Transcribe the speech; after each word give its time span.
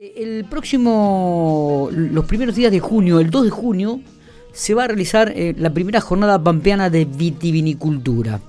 El 0.00 0.46
próximo, 0.46 1.90
los 1.92 2.24
primeros 2.24 2.54
días 2.54 2.72
de 2.72 2.80
junio, 2.80 3.20
el 3.20 3.28
2 3.28 3.44
de 3.44 3.50
junio, 3.50 4.00
se 4.50 4.72
va 4.72 4.84
a 4.84 4.86
realizar 4.86 5.30
eh, 5.36 5.54
la 5.58 5.74
primera 5.74 6.00
jornada 6.00 6.42
pampeana 6.42 6.88
de 6.88 7.04
vitivinicultura. 7.04 8.40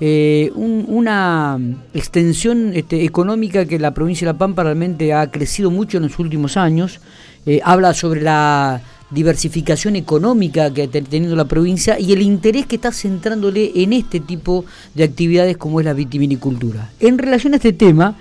Eh, 0.00 0.52
una 0.54 1.58
extensión 1.94 2.72
este, 2.74 3.06
económica 3.06 3.64
que 3.64 3.78
la 3.78 3.94
provincia 3.94 4.26
de 4.26 4.34
La 4.34 4.38
Pampa 4.38 4.64
realmente 4.64 5.14
ha 5.14 5.30
crecido 5.30 5.70
mucho 5.70 5.96
en 5.96 6.02
los 6.02 6.18
últimos 6.18 6.58
años. 6.58 7.00
Eh, 7.46 7.62
habla 7.64 7.94
sobre 7.94 8.20
la 8.20 8.82
diversificación 9.10 9.96
económica 9.96 10.74
que 10.74 10.82
ha 10.82 10.88
tenido 10.90 11.34
la 11.36 11.46
provincia 11.46 11.98
y 11.98 12.12
el 12.12 12.20
interés 12.20 12.66
que 12.66 12.76
está 12.76 12.92
centrándole 12.92 13.72
en 13.76 13.94
este 13.94 14.20
tipo 14.20 14.66
de 14.94 15.04
actividades 15.04 15.56
como 15.56 15.80
es 15.80 15.86
la 15.86 15.94
vitivinicultura. 15.94 16.90
En 17.00 17.16
relación 17.16 17.54
a 17.54 17.56
este 17.56 17.72
tema, 17.72 18.14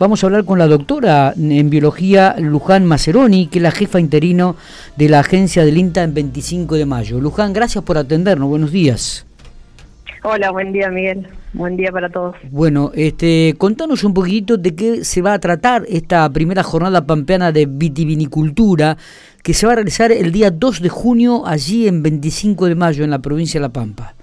Vamos 0.00 0.24
a 0.24 0.28
hablar 0.28 0.46
con 0.46 0.58
la 0.58 0.66
doctora 0.66 1.34
en 1.36 1.68
biología 1.68 2.34
Luján 2.38 2.86
Maceroni, 2.86 3.48
que 3.48 3.58
es 3.58 3.62
la 3.62 3.70
jefa 3.70 4.00
interino 4.00 4.56
de 4.96 5.10
la 5.10 5.20
agencia 5.20 5.62
del 5.62 5.76
INTA 5.76 6.02
en 6.02 6.14
25 6.14 6.76
de 6.76 6.86
mayo. 6.86 7.20
Luján, 7.20 7.52
gracias 7.52 7.84
por 7.84 7.98
atendernos. 7.98 8.48
Buenos 8.48 8.72
días. 8.72 9.26
Hola, 10.22 10.52
buen 10.52 10.72
día 10.72 10.88
Miguel. 10.88 11.28
Buen 11.52 11.76
día 11.76 11.92
para 11.92 12.08
todos. 12.08 12.34
Bueno, 12.50 12.92
este, 12.94 13.54
contanos 13.58 14.02
un 14.02 14.14
poquito 14.14 14.56
de 14.56 14.74
qué 14.74 15.04
se 15.04 15.20
va 15.20 15.34
a 15.34 15.38
tratar 15.38 15.84
esta 15.86 16.30
primera 16.30 16.62
jornada 16.62 17.04
pampeana 17.04 17.52
de 17.52 17.66
vitivinicultura 17.66 18.96
que 19.42 19.52
se 19.52 19.66
va 19.66 19.72
a 19.72 19.76
realizar 19.76 20.12
el 20.12 20.32
día 20.32 20.50
2 20.50 20.80
de 20.80 20.88
junio 20.88 21.46
allí 21.46 21.86
en 21.86 22.02
25 22.02 22.68
de 22.68 22.74
mayo 22.74 23.04
en 23.04 23.10
la 23.10 23.18
provincia 23.18 23.60
de 23.60 23.66
La 23.66 23.72
Pampa. 23.72 24.14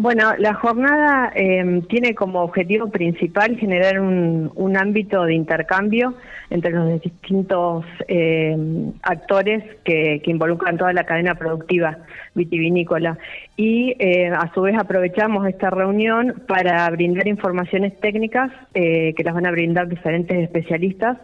Bueno, 0.00 0.36
la 0.38 0.54
jornada 0.54 1.32
eh, 1.34 1.82
tiene 1.88 2.14
como 2.14 2.42
objetivo 2.42 2.88
principal 2.88 3.56
generar 3.56 3.98
un, 3.98 4.76
ámbito 4.76 5.24
de 5.24 5.34
intercambio 5.34 6.14
entre 6.50 6.70
los 6.70 7.02
distintos 7.02 7.84
eh, 8.06 8.56
actores 9.02 9.64
que, 9.82 10.22
involucran 10.24 10.78
toda 10.78 10.92
la 10.92 11.02
cadena 11.02 11.34
productiva 11.34 11.98
vitivinícola. 12.36 13.18
Y 13.56 13.96
eh, 13.98 14.28
a 14.28 14.48
su 14.54 14.62
vez 14.62 14.76
aprovechamos 14.78 15.48
esta 15.48 15.68
reunión 15.68 16.44
para 16.46 16.88
brindar 16.90 17.26
informaciones 17.26 17.98
técnicas 17.98 18.52
que 18.72 19.22
las 19.24 19.34
van 19.34 19.46
a 19.46 19.50
brindar 19.50 19.88
diferentes 19.88 20.38
especialistas 20.38 21.18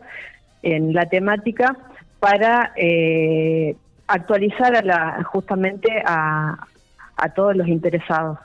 en 0.65 0.93
la 0.93 1.07
temática 1.09 1.77
para 2.19 2.73
actualizar 4.09 4.75
a 4.75 4.83
la, 4.83 5.23
justamente 5.23 6.03
a, 6.05 6.67
a 7.25 7.33
todos 7.33 7.57
los 7.57 7.67
interesados. 7.69 8.39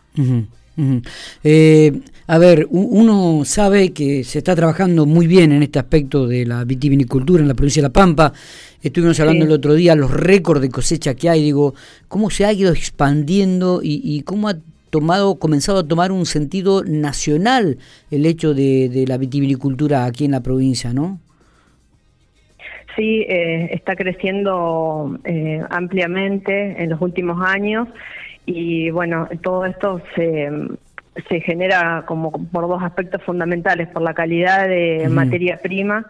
Eh, 1.44 1.92
a 2.28 2.38
ver, 2.38 2.68
uno 2.70 3.44
sabe 3.44 3.92
que 3.92 4.24
se 4.24 4.38
está 4.38 4.56
trabajando 4.56 5.06
muy 5.06 5.28
bien 5.28 5.52
en 5.52 5.64
este 5.64 5.80
aspecto 5.80 6.28
de 6.28 6.46
la 6.46 6.64
vitivinicultura 6.64 7.42
en 7.42 7.50
la 7.50 7.54
provincia 7.54 7.82
de 7.82 7.90
La 7.90 7.94
Pampa. 7.94 8.32
Estuvimos 8.82 9.20
hablando 9.20 9.46
el 9.46 9.52
otro 9.52 9.74
día 9.74 9.96
los 9.96 10.12
récords 10.12 10.62
de 10.62 10.70
cosecha 10.70 11.16
que 11.16 11.30
hay, 11.30 11.44
digo, 11.44 11.74
cómo 12.08 12.30
se 12.30 12.46
ha 12.46 12.54
ido 12.54 12.72
expandiendo 12.72 13.82
y, 13.84 14.22
cómo 14.22 14.48
ha 14.48 14.56
tomado, 14.90 15.36
comenzado 15.36 15.80
a 15.80 15.88
tomar 15.88 16.14
un 16.14 16.26
sentido 16.26 16.84
nacional 16.86 17.78
el 18.10 18.26
hecho 18.26 18.54
de, 18.54 19.06
la 19.06 19.18
vitivinicultura 19.18 20.06
aquí 20.06 20.24
en 20.26 20.32
la 20.32 20.42
provincia, 20.42 20.94
¿no? 20.94 21.20
Sí, 22.96 23.26
eh, 23.30 23.70
está 23.72 23.96
creciendo 23.96 25.20
eh, 25.24 25.62
ampliamente 25.70 26.84
en 26.84 26.90
los 26.90 27.02
últimos 27.02 27.38
años 27.46 27.88
y 28.52 28.90
bueno, 28.90 29.30
todo 29.44 29.64
esto 29.66 30.02
se, 30.16 30.50
se 31.30 31.40
genera 31.42 32.04
como 32.08 32.32
por 32.32 32.68
dos 32.68 32.82
aspectos 32.82 33.22
fundamentales, 33.22 33.88
por 33.90 34.02
la 34.02 34.16
calidad 34.16 34.68
de 34.68 35.08
materia 35.08 35.60
prima 35.62 36.08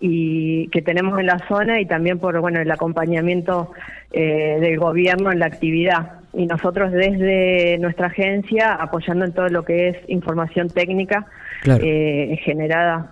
y 0.00 0.68
que 0.68 0.80
tenemos 0.80 1.20
en 1.20 1.26
la 1.26 1.38
zona 1.46 1.82
y 1.82 1.86
también 1.86 2.18
por 2.18 2.40
bueno 2.40 2.58
el 2.60 2.70
acompañamiento 2.70 3.72
eh, 4.12 4.56
del 4.60 4.78
gobierno 4.78 5.30
en 5.30 5.40
la 5.40 5.46
actividad. 5.46 6.12
Y 6.32 6.46
nosotros 6.46 6.90
desde 6.90 7.76
nuestra 7.78 8.06
agencia 8.06 8.72
apoyando 8.72 9.26
en 9.26 9.32
todo 9.32 9.48
lo 9.48 9.62
que 9.66 9.88
es 9.88 9.96
información 10.08 10.70
técnica 10.70 11.26
eh, 11.66 12.40
generada 12.44 13.10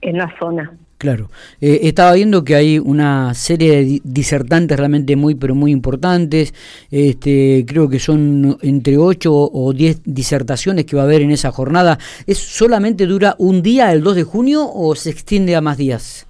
en 0.00 0.18
la 0.18 0.34
zona. 0.40 0.72
Claro. 0.98 1.30
Eh, 1.60 1.80
estaba 1.84 2.14
viendo 2.14 2.42
que 2.42 2.56
hay 2.56 2.80
una 2.80 3.32
serie 3.34 3.70
de 3.70 4.00
disertantes 4.02 4.76
realmente 4.76 5.14
muy, 5.14 5.36
pero 5.36 5.54
muy 5.54 5.70
importantes. 5.70 6.52
Este, 6.90 7.64
creo 7.68 7.88
que 7.88 8.00
son 8.00 8.58
entre 8.62 8.98
8 8.98 9.32
o 9.32 9.72
10 9.72 10.02
disertaciones 10.04 10.86
que 10.86 10.96
va 10.96 11.02
a 11.02 11.04
haber 11.04 11.22
en 11.22 11.30
esa 11.30 11.52
jornada. 11.52 11.98
¿Es 12.26 12.38
solamente 12.38 13.06
dura 13.06 13.36
un 13.38 13.62
día, 13.62 13.92
el 13.92 14.02
2 14.02 14.16
de 14.16 14.24
junio, 14.24 14.68
o 14.68 14.96
se 14.96 15.10
extiende 15.10 15.54
a 15.54 15.60
más 15.60 15.76
días? 15.76 16.26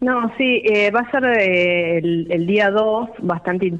No, 0.00 0.32
sí, 0.36 0.62
eh, 0.64 0.90
va 0.90 1.00
a 1.00 1.10
ser 1.12 1.24
eh, 1.24 1.98
el, 1.98 2.46
día 2.46 2.70
2, 2.70 3.10
bastante 3.20 3.72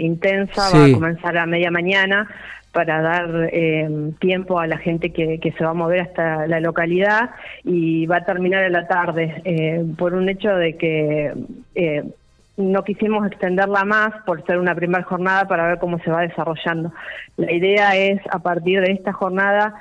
intensa, 0.00 0.68
va 0.76 0.84
a 0.84 0.92
comenzar 0.92 1.38
a 1.38 1.46
media 1.46 1.70
mañana 1.70 2.28
para 2.72 3.02
dar 3.02 3.50
eh, 3.52 4.12
tiempo 4.18 4.58
a 4.58 4.66
la 4.66 4.78
gente 4.78 5.10
que, 5.12 5.38
se 5.56 5.64
va 5.64 5.70
a 5.70 5.74
mover 5.74 6.00
hasta 6.00 6.46
la 6.46 6.58
localidad 6.58 7.30
y 7.64 8.06
va 8.06 8.16
a 8.16 8.24
terminar 8.24 8.64
en 8.64 8.72
la 8.72 8.88
tarde 8.88 9.42
eh, 9.44 9.84
por 9.98 10.14
un 10.14 10.28
hecho 10.28 10.48
de 10.56 10.76
que 10.76 11.34
eh, 11.74 12.02
no 12.56 12.82
quisimos 12.82 13.26
extenderla 13.26 13.84
más 13.84 14.14
por 14.24 14.44
ser 14.46 14.58
una 14.58 14.74
primera 14.74 15.04
jornada 15.04 15.46
para 15.46 15.68
ver 15.68 15.78
cómo 15.78 15.98
se 15.98 16.10
va 16.10 16.22
desarrollando. 16.22 16.92
La 17.36 17.52
idea 17.52 17.94
es 17.96 18.20
a 18.30 18.38
partir 18.38 18.80
de 18.80 18.92
esta 18.92 19.12
jornada 19.12 19.74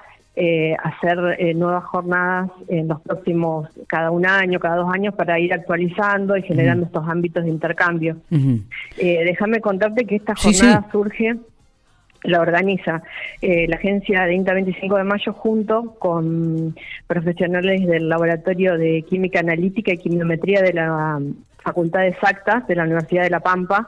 hacer 0.84 1.56
nuevas 1.56 1.84
jornadas 1.84 2.50
en 2.70 2.88
los 2.88 3.02
próximos, 3.02 3.68
cada 3.88 4.10
un 4.12 4.26
año, 4.26 4.60
cada 4.60 4.78
dos 4.78 4.92
años, 4.92 5.14
para 5.14 5.38
ir 5.38 5.54
actualizando 5.54 6.36
y 6.38 6.42
generando 6.42 6.86
estos 6.86 7.08
ámbitos 7.08 7.44
de 7.44 7.50
intercambio. 7.50 8.16
déjame 8.98 9.60
contarte 9.60 10.06
que 10.06 10.16
esta 10.16 10.34
jornada 10.34 10.88
surge 10.92 11.38
la 12.24 12.42
organiza 12.42 13.02
eh, 13.42 13.68
la 13.68 13.78
agencia 13.78 14.26
de 14.26 14.36
INTA 14.36 14.54
25 14.54 14.98
de 14.98 15.04
mayo 15.04 15.34
junto 15.34 15.96
con 15.98 16.76
profesionales 17.08 17.86
del 17.88 18.10
Laboratorio 18.10 18.78
de 18.78 19.04
Química 19.04 19.40
Analítica 19.40 19.94
y 19.94 19.98
Quimiometría 19.98 20.62
de 20.62 20.74
la 20.74 21.20
Facultad 21.64 22.02
de 22.02 22.10
Exactas 22.10 22.68
de 22.68 22.76
la 22.76 22.84
Universidad 22.84 23.24
de 23.24 23.30
La 23.30 23.40
Pampa, 23.40 23.88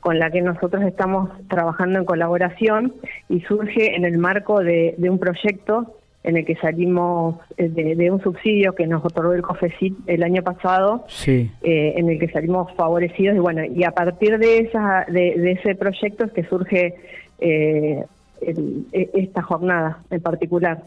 con 0.00 0.18
la 0.18 0.30
que 0.30 0.42
nosotros 0.42 0.82
estamos 0.84 1.30
trabajando 1.48 1.98
en 1.98 2.04
colaboración 2.04 2.92
y 3.28 3.40
surge 3.40 3.96
en 3.96 4.04
el 4.04 4.18
marco 4.18 4.60
de, 4.60 4.94
un 4.98 5.18
proyecto 5.18 5.96
en 6.24 6.36
el 6.36 6.44
que 6.44 6.56
salimos 6.56 7.36
eh, 7.56 7.68
de, 7.68 8.10
un 8.10 8.20
subsidio 8.20 8.74
que 8.74 8.86
nos 8.86 9.04
otorgó 9.04 9.32
el 9.32 9.42
COFECIT 9.42 9.96
el 10.08 10.24
año 10.24 10.42
pasado, 10.42 11.06
eh, 11.26 11.48
en 11.62 12.10
el 12.10 12.18
que 12.18 12.28
salimos 12.28 12.72
favorecidos 12.74 13.36
y 13.36 13.38
bueno, 13.38 13.64
y 13.64 13.84
a 13.84 13.92
partir 13.92 14.38
de 14.38 14.58
esa 14.58 15.06
de, 15.08 15.52
ese 15.52 15.76
proyecto 15.76 16.24
es 16.24 16.32
que 16.32 16.44
surge 16.44 16.96
eh, 17.38 18.04
e, 18.40 19.10
esta 19.14 19.42
jornada 19.42 20.02
en 20.10 20.20
particular. 20.20 20.82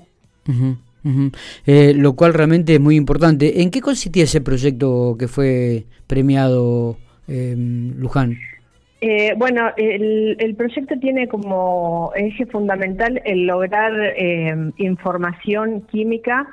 Eh, 1.65 1.93
lo 1.95 2.13
cual 2.13 2.33
realmente 2.33 2.73
es 2.73 2.79
muy 2.79 2.95
importante. 2.95 3.61
¿En 3.61 3.71
qué 3.71 3.81
consistía 3.81 4.23
ese 4.23 4.41
proyecto 4.41 5.15
que 5.17 5.27
fue 5.27 5.85
premiado, 6.07 6.97
eh, 7.27 7.55
Luján? 7.57 8.37
Eh, 9.01 9.33
bueno, 9.37 9.69
el, 9.77 10.35
el, 10.39 10.55
proyecto 10.55 10.99
tiene 10.99 11.29
como 11.29 12.11
eje 12.15 12.45
fundamental 12.47 13.21
el 13.23 13.45
lograr 13.45 13.93
información 14.77 15.81
química 15.89 16.47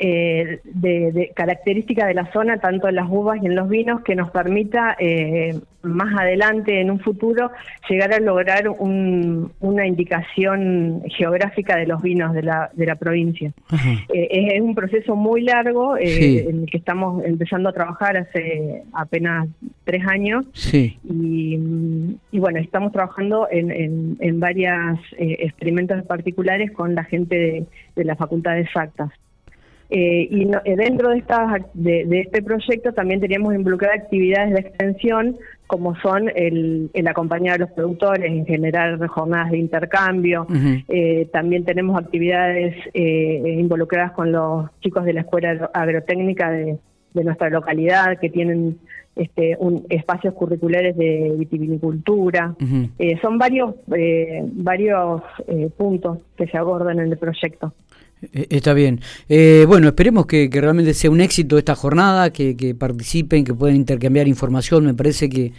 eh, 0.00 0.60
de, 0.62 1.32
característica 1.34 2.06
de 2.06 2.14
la 2.14 2.30
zona, 2.32 2.58
tanto 2.58 2.88
en 2.88 2.94
las 2.94 3.08
uvas 3.10 3.42
y 3.42 3.46
en 3.46 3.56
los 3.56 3.68
vinos, 3.68 4.02
que 4.02 4.14
nos 4.14 4.30
permita 4.30 4.96
eh, 4.96 5.58
más 5.82 6.14
adelante, 6.16 6.80
en 6.80 6.92
un 6.92 7.00
futuro, 7.00 7.50
llegar 7.88 8.12
a 8.12 8.20
lograr 8.20 8.68
una 8.68 9.86
indicación 9.88 11.02
geográfica 11.08 11.76
de 11.76 11.86
los 11.86 12.00
vinos 12.00 12.32
de 12.32 12.42
la, 12.44 12.70
de 12.74 12.86
la 12.86 12.94
provincia. 12.94 13.52
Eh, 14.14 14.54
es, 14.54 14.60
un 14.60 14.76
proceso 14.76 15.16
muy 15.16 15.42
largo 15.42 15.96
en 15.98 16.60
el 16.60 16.70
que 16.70 16.78
estamos 16.78 17.24
empezando 17.24 17.68
a 17.68 17.72
trabajar 17.72 18.18
hace 18.18 18.84
apenas 18.92 19.48
tres 19.82 20.06
años. 20.06 20.46
Y, 20.72 21.58
bueno, 22.38 22.60
estamos 22.60 22.92
trabajando 22.92 23.48
en, 23.50 23.72
en, 23.72 24.16
en 24.20 24.38
varios 24.38 25.00
experimentos 25.18 26.04
particulares 26.06 26.70
con 26.70 26.94
la 26.94 27.02
gente 27.02 27.34
de, 27.34 27.66
de 27.96 28.04
la 28.04 28.14
Facultad 28.14 28.52
de 28.52 28.60
Exactas. 28.60 29.10
Eh, 29.90 30.28
y 30.30 30.42
eh, 30.42 30.76
dentro 30.76 31.10
de, 31.10 31.18
estas, 31.18 31.62
de, 31.72 32.20
este 32.20 32.42
proyecto 32.42 32.92
también 32.92 33.20
teníamos 33.20 33.54
involucrar 33.54 33.92
actividades 33.94 34.52
de 34.52 34.60
extensión 34.60 35.38
como 35.66 35.96
son 35.96 36.30
el, 36.34 36.90
acompañar 37.06 37.56
a 37.56 37.58
los 37.58 37.70
productores, 37.72 38.30
en 38.30 38.46
generar 38.46 39.06
jornadas 39.06 39.50
de 39.50 39.58
intercambio. 39.58 40.46
Eh, 40.88 41.28
también 41.30 41.66
tenemos 41.66 41.98
actividades 41.98 42.74
involucradas 42.94 44.12
con 44.12 44.32
los 44.32 44.70
chicos 44.80 45.04
de 45.04 45.12
la 45.12 45.20
Escuela 45.20 45.70
Agrotécnica 45.74 46.50
de, 46.50 46.78
nuestra 47.12 47.50
localidad 47.50 48.18
que 48.18 48.30
tienen 48.30 48.78
este, 49.16 49.56
un, 49.58 49.84
espacios 49.90 50.32
curriculares 50.34 50.96
de 50.96 51.34
vitivinicultura. 51.36 52.54
son 53.20 53.36
varios, 53.36 53.74
varios 54.52 55.20
puntos 55.76 56.18
que 56.34 56.46
se 56.46 56.56
abordan 56.56 56.98
en 57.00 57.12
el 57.12 57.18
proyecto. 57.18 57.74
Eh, 58.32 58.46
está 58.50 58.74
bien. 58.74 59.00
Eh, 59.28 59.64
bueno, 59.68 59.88
esperemos 59.88 60.26
que, 60.26 60.48
realmente 60.52 60.94
sea 60.94 61.10
un 61.10 61.20
éxito 61.20 61.58
esta 61.58 61.74
jornada, 61.74 62.30
que, 62.32 62.56
que 62.56 62.74
participen, 62.74 63.44
que 63.44 63.54
puedan 63.54 63.76
intercambiar 63.76 64.28
información. 64.28 64.84
Me 64.84 64.94
parece 64.94 65.28
que 65.28 65.52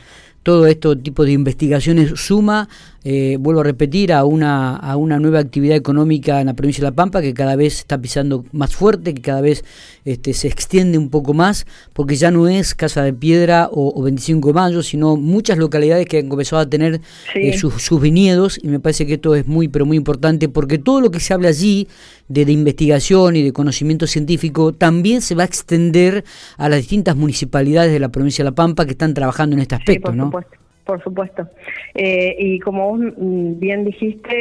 todo 0.43 0.67
este 0.67 0.95
tipo 0.97 1.25
de 1.25 1.31
investigaciones 1.33 2.11
suma, 2.15 2.69
eh, 3.03 3.37
vuelvo 3.39 3.61
a 3.61 3.63
repetir, 3.63 4.11
a 4.11 4.25
una, 4.25 4.75
a 4.75 4.97
una 4.97 5.19
nueva 5.19 5.39
actividad 5.39 5.77
económica 5.77 6.41
en 6.41 6.47
la 6.47 6.53
provincia 6.53 6.81
de 6.81 6.89
La 6.89 6.95
Pampa 6.95 7.21
que 7.21 7.33
cada 7.33 7.55
vez 7.55 7.79
está 7.79 7.97
pisando 7.99 8.45
más 8.51 8.75
fuerte, 8.75 9.13
que 9.13 9.21
cada 9.21 9.41
vez 9.41 9.63
este, 10.05 10.33
se 10.33 10.47
extiende 10.47 10.97
un 10.97 11.09
poco 11.09 11.33
más, 11.33 11.65
porque 11.93 12.15
ya 12.15 12.31
no 12.31 12.47
es 12.47 12.75
Casa 12.75 13.03
de 13.03 13.13
Piedra 13.13 13.69
o, 13.71 14.01
25 14.01 14.49
de 14.49 14.53
Mayo, 14.53 14.83
sino 14.83 15.15
muchas 15.15 15.57
localidades 15.57 16.07
que 16.07 16.19
han 16.19 16.29
comenzado 16.29 16.61
a 16.61 16.69
tener 16.69 17.01
eh, 17.35 17.57
sus, 17.57 17.81
sus, 17.81 18.01
viñedos, 18.01 18.59
y 18.61 18.67
me 18.67 18.79
parece 18.79 19.05
que 19.05 19.13
esto 19.15 19.35
es 19.35 19.47
muy, 19.47 19.67
pero 19.67 19.85
muy 19.85 19.97
importante, 19.97 20.49
porque 20.49 20.77
todo 20.77 20.99
lo 21.01 21.11
que 21.11 21.19
se 21.19 21.33
habla 21.33 21.49
allí 21.49 21.87
de, 22.27 22.45
de 22.45 22.51
investigación 22.51 23.35
y 23.35 23.43
de 23.43 23.53
conocimiento 23.53 24.07
científico 24.07 24.73
también 24.73 25.21
se 25.21 25.35
va 25.35 25.43
a 25.43 25.45
extender 25.45 26.23
a 26.57 26.69
las 26.69 26.79
distintas 26.79 27.15
municipalidades 27.15 27.91
de 27.91 27.99
la 27.99 28.09
provincia 28.09 28.43
de 28.43 28.51
La 28.51 28.55
Pampa 28.55 28.85
que 28.85 28.91
están 28.91 29.13
trabajando 29.13 29.55
en 29.55 29.61
este 29.61 29.75
aspecto, 29.75 30.11
¿no? 30.11 30.28
supuesto 30.29 30.58
por 30.89 31.03
supuesto. 31.03 31.47
Eh, 31.93 32.35
y 32.39 32.59
como 32.61 32.89
vos 32.89 32.99
mm, 32.99 33.59
bien 33.59 33.85
dijiste, 33.85 34.31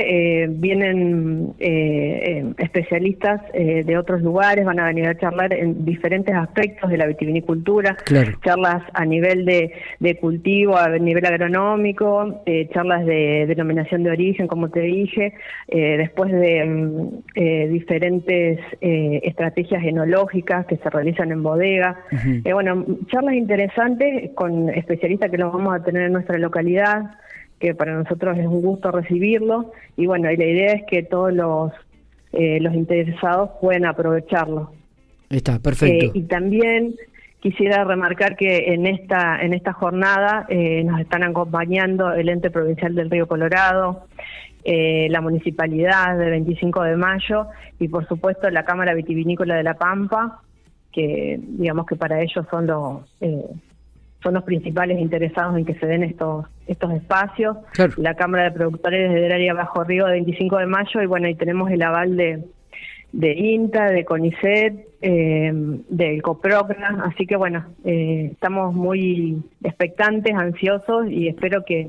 eh, 0.43 0.47
vienen 0.49 1.53
eh, 1.59 2.43
especialistas 2.57 3.43
de 3.53 3.99
otros 3.99 4.23
lugares, 4.23 4.65
van 4.65 4.81
a 4.81 4.87
venir 4.87 5.07
a 5.09 5.19
charlar 5.19 5.53
en 5.53 5.85
diferentes 5.85 6.35
aspectos 6.35 6.89
de 6.89 6.97
la 6.97 7.07
vitivinicultura, 7.07 7.97
charlas 8.43 8.83
a 8.95 9.05
nivel 9.05 9.45
de, 9.45 10.15
cultivo, 10.19 10.79
a 10.79 10.89
nivel 10.89 11.27
agronómico, 11.27 12.43
charlas 12.73 13.05
de 13.05 13.45
denominación 13.47 14.05
de 14.05 14.11
origen, 14.11 14.47
como 14.47 14.71
te 14.71 14.81
dije, 14.81 15.35
después 15.69 16.33
de 16.33 16.65
mm, 16.65 17.71
diferentes 17.71 18.61
estrategias 18.81 19.85
enológicas 19.85 20.65
que 20.67 20.77
se 20.77 20.89
realizan 20.89 21.31
en 21.33 21.43
bodega. 21.43 22.01
bueno, 22.51 22.87
charlas 23.11 23.35
interesantes 23.35 24.31
con 24.35 24.71
especialistas 24.71 25.31
que 25.31 25.37
los 25.37 25.53
vamos 25.53 25.75
a 25.75 25.85
tener 25.85 26.05
en 26.05 26.13
nuestra 26.13 26.38
localidad, 26.39 27.19
que 27.59 27.75
para 27.75 27.95
nosotros 27.95 28.39
es 28.39 28.47
un 28.47 28.63
gusto 28.63 28.91
recibirlo. 28.91 29.73
Y 29.97 30.07
bueno, 30.07 30.31
y 30.31 30.37
la 30.37 30.45
idea 30.45 30.73
es 30.73 30.85
que 30.85 31.03
todos 31.03 31.33
los, 31.33 31.73
eh, 32.33 32.61
los 32.61 32.75
interesados 32.75 33.51
puedan 33.61 33.85
aprovecharlo. 33.85 34.73
Está, 35.31 35.59
perfecto. 35.59 36.07
Eh, 36.07 36.11
y 36.15 36.23
también 36.23 36.95
quisiera 37.41 37.85
remarcar 37.85 38.37
que 38.37 38.73
en 38.73 38.87
esta, 38.87 39.41
en 39.41 39.55
esta 39.55 39.73
jornada 39.73 40.47
eh, 40.49 40.83
nos 40.85 41.01
están 41.01 41.23
acompañando 41.23 42.13
el 42.13 42.29
ente 42.29 42.51
provincial 42.51 42.95
del 42.95 43.11
Río 43.11 43.27
Colorado, 43.27 44.05
la 44.65 45.23
municipalidad 45.23 46.19
de 46.19 46.29
25 46.29 46.83
de 46.83 46.97
mayo 46.97 47.47
y 47.79 47.89
por 47.89 48.07
supuesto 48.07 48.51
la 48.51 48.67
Cámara 48.67 48.93
Vitivinícola 48.93 49.55
de 49.55 49.63
La 49.63 49.73
Pampa, 49.73 50.43
que 50.93 51.41
digamos 51.41 51.87
que 51.87 51.97
para 51.97 52.21
ellos 52.21 52.45
son 52.51 52.67
los 52.67 53.01
son 54.23 54.35
los 54.35 54.45
principales 54.45 54.99
interesados 54.99 55.57
en 55.57 55.65
que 55.65 55.75
se 55.75 55.87
den 55.87 56.03
estos 56.03 56.47
estos 56.69 56.93
espacios. 56.93 57.57
La 57.97 58.15
Cámara 58.15 58.45
de 58.45 58.51
Productores 58.53 59.13
del 59.13 59.33
área 59.33 59.55
Bajo 59.55 59.85
Río 59.85 60.07
de 60.07 60.13
25 60.13 60.59
de 60.59 60.67
mayo 60.67 61.03
y 61.03 61.07
bueno, 61.07 61.29
y 61.29 61.35
tenemos 61.35 61.71
el 61.71 61.83
aval 61.83 62.17
de, 62.17 62.45
de 63.13 63.33
INTA, 63.33 63.87
de 63.87 64.05
CONICET, 64.05 64.87
eh, 65.01 65.51
del 65.89 66.23
COPROCRA, 66.23 67.05
así 67.05 67.27
que 67.27 67.37
bueno, 67.37 67.65
eh, 67.85 68.31
estamos 68.33 68.75
muy 68.75 69.43
expectantes, 69.65 70.35
ansiosos 70.35 71.11
y 71.11 71.29
espero 71.29 71.65
que, 71.65 71.89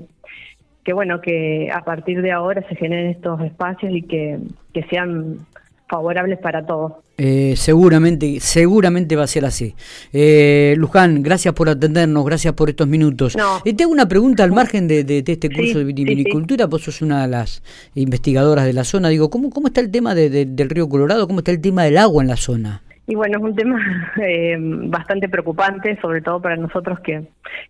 que 0.84 0.94
bueno, 0.94 1.20
que 1.20 1.70
a 1.74 1.84
partir 1.84 2.22
de 2.22 2.32
ahora 2.32 2.64
se 2.70 2.76
generen 2.76 3.08
estos 3.08 3.42
espacios 3.42 3.92
y 3.94 4.04
que, 4.04 4.40
que 4.74 4.84
sean 4.84 5.40
favorables 5.90 6.38
para 6.40 6.66
todos. 6.66 6.94
Eh, 7.18 7.56
seguramente, 7.58 8.40
seguramente 8.40 9.16
va 9.16 9.24
a 9.24 9.28
ser 9.28 9.44
así. 9.44 9.76
Eh, 10.14 10.76
Luján, 10.78 11.22
gracias 11.24 11.54
por 11.54 11.68
atendernos, 11.68 12.24
gracias 12.24 12.54
por 12.54 12.70
estos 12.70 12.88
minutos. 12.88 13.36
Y 13.66 13.74
te 13.74 13.84
hago 13.84 13.92
una 13.92 14.08
pregunta 14.08 14.44
al 14.44 14.52
margen 14.52 14.88
de, 14.88 15.24
este 15.26 15.50
curso 15.50 15.80
de 15.80 15.84
vitivinicultura, 15.84 16.68
vos 16.68 16.84
sos 16.84 17.02
una 17.02 17.24
de 17.24 17.28
las 17.28 17.64
investigadoras 17.96 18.66
de 18.66 18.74
la 18.74 18.84
zona. 18.84 19.10
Digo, 19.10 19.30
¿cómo, 19.30 19.50
cómo 19.50 19.68
está 19.68 19.82
el 19.82 19.92
tema 19.92 20.16
del 20.16 20.70
río 20.70 20.88
Colorado? 20.88 21.28
¿Cómo 21.28 21.40
está 21.40 21.52
el 21.52 21.60
tema 21.60 21.84
del 21.84 21.98
agua 21.98 22.24
en 22.24 22.30
la 22.30 22.38
zona? 22.38 22.84
Y 23.08 23.16
bueno, 23.16 23.40
es 23.40 23.44
un 23.44 23.56
tema 23.56 23.80
eh, 24.22 24.56
bastante 24.60 25.28
preocupante, 25.28 25.98
sobre 26.00 26.22
todo 26.22 26.40
para 26.42 26.56
nosotros 26.56 27.00
que, 27.00 27.24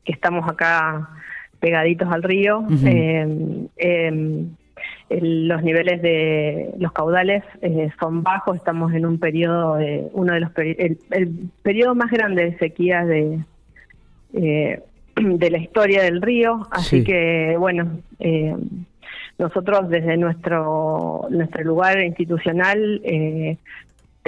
que 0.04 0.12
estamos 0.12 0.48
acá 0.48 1.10
pegaditos 1.60 2.08
al 2.12 2.24
río 2.24 2.66
los 5.10 5.64
niveles 5.64 6.02
de 6.02 6.72
los 6.78 6.92
caudales 6.92 7.44
eh, 7.62 7.90
son 8.00 8.22
bajos, 8.22 8.58
estamos 8.58 8.94
en 8.94 9.06
un 9.06 9.20
periodo, 9.20 9.76
de, 9.76 10.08
uno 10.14 10.34
de 10.34 10.40
los 10.40 10.52
el, 10.56 11.50
periodo 11.64 11.96
más 11.96 12.12
grande 12.12 12.46
de 12.46 12.58
sequías 12.58 13.08
de, 13.08 13.40
eh, 14.34 14.82
de 15.16 15.50
la 15.50 15.58
historia 15.58 16.04
del 16.04 16.22
río, 16.22 16.68
así 16.72 17.04
que 17.04 17.56
bueno, 17.58 18.00
eh, 18.20 18.56
nosotros 19.40 19.90
desde 19.90 20.16
nuestro, 20.18 21.28
nuestro 21.30 21.64
lugar 21.64 22.02
institucional 22.02 23.02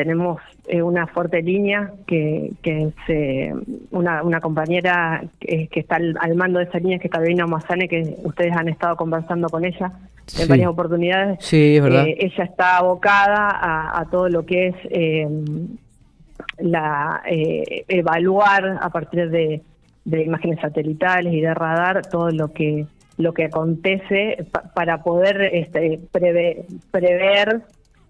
tenemos 0.02 0.42
eh, 0.68 0.82
una 0.82 1.06
fuerte 1.06 1.44
línea 1.44 1.92
que, 2.08 2.54
que 2.64 2.92
se, 3.06 3.54
una, 3.92 4.24
una 4.24 4.42
compañera 4.42 5.24
que, 5.40 5.70
está 5.72 5.98
al, 5.98 6.36
mando 6.36 6.58
de 6.58 6.66
esa 6.66 6.80
línea, 6.80 6.98
que 6.98 7.08
es 7.08 7.14
Carolina 7.14 7.46
Mazane, 7.46 7.88
que 7.88 8.18
ustedes 8.24 8.52
han 8.56 8.68
estado 8.68 8.96
conversando 8.96 9.48
con 9.48 9.64
ella 9.64 9.92
en 10.40 10.48
varias 10.48 10.70
oportunidades. 10.70 11.38
Sí, 11.42 11.76
es 11.76 11.84
verdad. 11.84 12.08
Eh, 12.08 12.18
ella 12.20 12.44
está 12.44 12.78
abocada 12.78 13.50
a, 14.00 14.10
todo 14.10 14.28
lo 14.28 14.44
que 14.44 14.70
es 14.70 14.76
eh, 14.90 15.28
la 16.58 17.22
evaluar 17.28 18.80
a 18.82 18.90
partir 18.90 19.30
de, 19.30 19.62
de 20.04 20.24
imágenes 20.24 20.60
satelitales 20.62 21.32
y 21.32 21.42
de 21.42 21.54
radar 21.54 22.08
todo 22.08 22.32
lo 22.32 22.52
que 22.54 22.88
lo 23.18 23.34
que 23.34 23.44
acontece 23.46 24.48
para 24.74 25.04
poder 25.04 25.42
este, 25.54 26.00
prever 26.12 27.62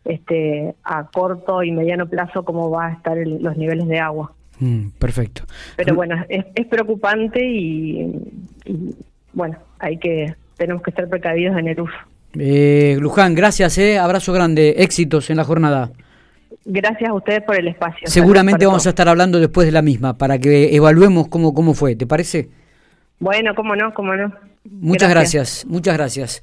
este, 0.05 0.75
a 0.83 1.07
corto 1.07 1.63
y 1.63 1.71
mediano 1.71 2.07
plazo 2.07 2.43
cómo 2.43 2.69
va 2.69 2.87
a 2.87 2.91
estar 2.93 3.17
los 3.17 3.57
niveles 3.57 3.87
de 3.87 3.99
agua. 3.99 4.33
Mm, 4.59 4.89
perfecto. 4.99 5.43
Pero 5.75 5.95
bueno, 5.95 6.23
es, 6.29 6.65
preocupante 6.67 7.43
y, 7.43 8.11
bueno, 9.33 9.57
hay 9.79 9.97
que 9.97 10.35
tenemos 10.57 10.83
que 10.83 10.91
estar 10.91 11.09
precavidos 11.09 11.57
en 11.57 11.67
el 11.67 11.81
uso. 11.81 11.95
Eh, 12.37 12.95
Luján, 12.99 13.33
gracias, 13.33 13.77
eh, 13.79 13.97
abrazo 13.97 14.31
grande, 14.31 14.75
éxitos 14.77 15.31
en 15.31 15.37
la 15.37 15.43
jornada. 15.43 15.89
Gracias 16.63 17.09
a 17.09 17.13
ustedes 17.13 17.41
por 17.41 17.55
el 17.55 17.67
espacio. 17.67 18.07
Seguramente 18.07 18.67
vamos 18.67 18.85
a 18.85 18.89
estar 18.89 19.09
hablando 19.09 19.39
después 19.39 19.65
de 19.65 19.71
la 19.71 19.81
misma 19.81 20.17
para 20.17 20.37
que 20.37 20.75
evaluemos 20.75 21.27
cómo, 21.27 21.55
cómo 21.55 21.73
fue, 21.73 21.95
¿te 21.95 22.05
parece? 22.05 22.49
Bueno, 23.19 23.55
cómo 23.55 23.75
no, 23.75 23.91
cómo 23.93 24.15
no. 24.15 24.31
Muchas 24.63 25.09
gracias 25.09 25.65
muchas 25.67 25.95
gracias. 25.95 26.39